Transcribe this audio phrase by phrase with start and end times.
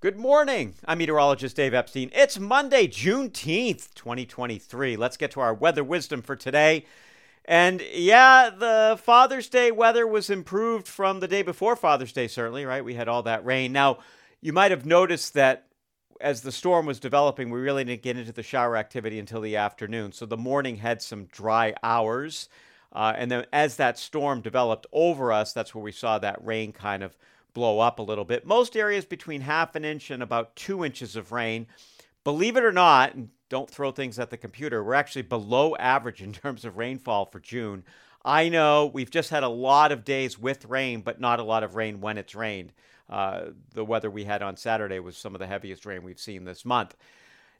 [0.00, 0.74] Good morning.
[0.84, 2.12] I'm meteorologist Dave Epstein.
[2.14, 4.96] It's Monday, Juneteenth, 2023.
[4.96, 6.86] Let's get to our weather wisdom for today.
[7.44, 12.64] And yeah, the Father's Day weather was improved from the day before Father's Day, certainly,
[12.64, 12.84] right?
[12.84, 13.72] We had all that rain.
[13.72, 13.98] Now,
[14.40, 15.66] you might have noticed that
[16.20, 19.56] as the storm was developing, we really didn't get into the shower activity until the
[19.56, 20.12] afternoon.
[20.12, 22.48] So the morning had some dry hours.
[22.92, 26.70] Uh, and then as that storm developed over us, that's where we saw that rain
[26.70, 27.16] kind of
[27.58, 28.46] blow up a little bit.
[28.46, 31.66] Most areas between half an inch and about two inches of rain.
[32.22, 36.22] Believe it or not, and don't throw things at the computer, we're actually below average
[36.22, 37.82] in terms of rainfall for June.
[38.24, 41.64] I know we've just had a lot of days with rain, but not a lot
[41.64, 42.72] of rain when it's rained.
[43.10, 46.44] Uh, the weather we had on Saturday was some of the heaviest rain we've seen
[46.44, 46.94] this month.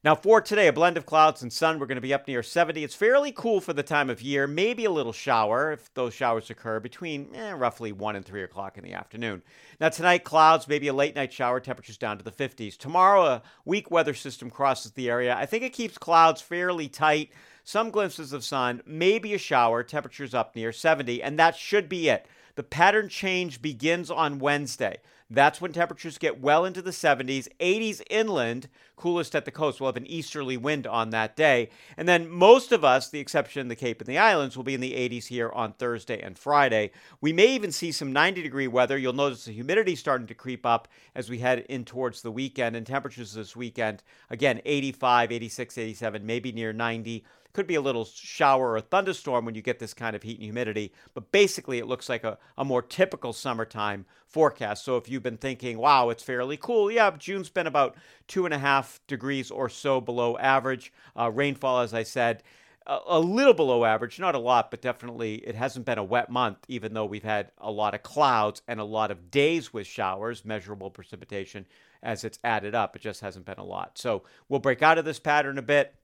[0.04, 1.80] Now, for today, a blend of clouds and sun.
[1.80, 2.84] We're going to be up near 70.
[2.84, 4.46] It's fairly cool for the time of year.
[4.46, 8.78] Maybe a little shower if those showers occur between eh, roughly 1 and 3 o'clock
[8.78, 9.42] in the afternoon.
[9.80, 12.76] Now, tonight, clouds, maybe a late night shower, temperatures down to the 50s.
[12.76, 15.34] Tomorrow, a weak weather system crosses the area.
[15.34, 17.30] I think it keeps clouds fairly tight.
[17.68, 22.08] Some glimpses of sun, maybe a shower, temperatures up near 70, and that should be
[22.08, 22.24] it.
[22.54, 25.00] The pattern change begins on Wednesday.
[25.28, 29.78] That's when temperatures get well into the 70s, 80s inland, coolest at the coast.
[29.78, 31.68] We'll have an easterly wind on that day.
[31.98, 34.80] And then most of us, the exception the Cape and the Islands, will be in
[34.80, 36.92] the 80s here on Thursday and Friday.
[37.20, 38.96] We may even see some 90 degree weather.
[38.96, 42.76] You'll notice the humidity starting to creep up as we head in towards the weekend.
[42.76, 47.26] And temperatures this weekend, again, 85, 86, 87, maybe near 90.
[47.58, 50.44] Could be a little shower or thunderstorm when you get this kind of heat and
[50.44, 54.84] humidity, but basically it looks like a, a more typical summertime forecast.
[54.84, 57.96] So if you've been thinking, wow, it's fairly cool, yeah, June's been about
[58.28, 60.92] two and a half degrees or so below average.
[61.18, 62.44] Uh, rainfall, as I said,
[62.86, 66.30] a, a little below average, not a lot, but definitely it hasn't been a wet
[66.30, 69.88] month, even though we've had a lot of clouds and a lot of days with
[69.88, 71.66] showers, measurable precipitation
[72.04, 72.94] as it's added up.
[72.94, 73.98] It just hasn't been a lot.
[73.98, 75.96] So we'll break out of this pattern a bit.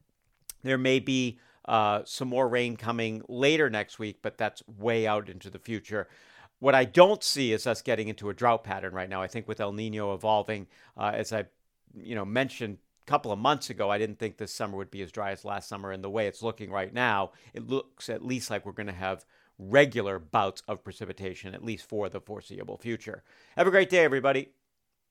[0.65, 5.29] There may be uh, some more rain coming later next week, but that's way out
[5.29, 6.09] into the future.
[6.59, 9.23] What I don't see is us getting into a drought pattern right now.
[9.23, 10.67] I think with El Nino evolving,
[10.97, 11.45] uh, as I,
[11.95, 15.03] you know, mentioned a couple of months ago, I didn't think this summer would be
[15.03, 15.93] as dry as last summer.
[15.93, 18.93] And the way it's looking right now, it looks at least like we're going to
[18.93, 19.25] have
[19.59, 23.23] regular bouts of precipitation, at least for the foreseeable future.
[23.57, 24.51] Have a great day, everybody.